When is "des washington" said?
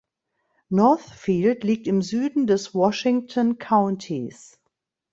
2.47-3.59